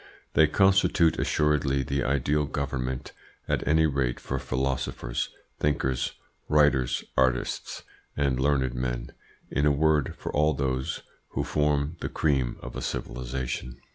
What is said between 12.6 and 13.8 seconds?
of a civilisation.